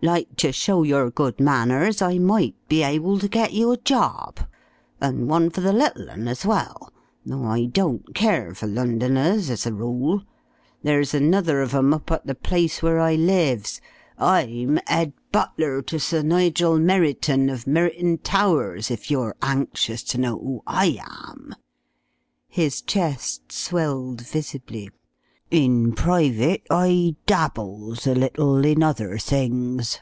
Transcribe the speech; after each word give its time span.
Like 0.00 0.36
ter 0.36 0.52
show 0.52 0.84
your 0.84 1.10
good 1.10 1.40
manners, 1.40 2.00
I 2.00 2.18
might 2.20 2.54
be 2.68 2.84
able 2.84 3.18
to 3.18 3.26
get 3.26 3.52
you 3.52 3.72
a 3.72 3.76
job 3.76 4.38
an' 5.00 5.26
one 5.26 5.50
for 5.50 5.60
the 5.60 5.72
little 5.72 6.08
'un 6.08 6.28
as 6.28 6.46
well, 6.46 6.92
though 7.26 7.42
I 7.42 7.64
don't 7.64 8.14
care 8.14 8.54
for 8.54 8.68
Londoners 8.68 9.50
as 9.50 9.66
a 9.66 9.72
rule. 9.74 10.22
There's 10.84 11.14
another 11.14 11.60
of 11.62 11.74
'em 11.74 11.92
up 11.92 12.12
at 12.12 12.24
the 12.28 12.36
place 12.36 12.80
where 12.80 13.00
I 13.00 13.16
lives. 13.16 13.80
I'm 14.16 14.78
'ead 14.88 15.14
butler 15.32 15.82
to 15.82 15.98
Sir 15.98 16.22
Nigel 16.22 16.78
Merriton 16.78 17.48
of 17.50 17.66
Merriton 17.66 18.18
Towers, 18.18 18.92
if 18.92 19.10
you're 19.10 19.34
anxious 19.42 20.04
to 20.04 20.18
know 20.18 20.38
who 20.38 20.62
I 20.64 21.00
am." 21.26 21.56
His 22.46 22.82
chest 22.82 23.50
swelled 23.50 24.20
visibly. 24.24 24.90
"In 25.50 25.94
private 25.94 26.66
I 26.68 27.16
dabbles 27.24 28.06
a 28.06 28.14
little 28.14 28.66
in 28.66 28.82
other 28.82 29.16
things. 29.16 29.98